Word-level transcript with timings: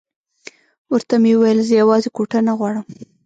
ورته 0.91 1.15
مې 1.21 1.31
وویل 1.35 1.59
زه 1.67 1.73
یوازې 1.81 2.09
کوټه 2.15 2.39
نه 2.47 2.53
غواړم. 2.57 2.85